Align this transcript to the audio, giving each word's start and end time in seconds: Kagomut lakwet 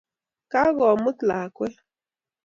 Kagomut 0.51 1.17
lakwet 1.27 1.75